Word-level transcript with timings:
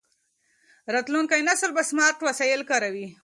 راتلونکی 0.93 1.41
نسل 1.49 1.69
به 1.75 1.83
سمارټ 1.89 2.17
وسایل 2.23 2.61
کاروي. 2.69 3.07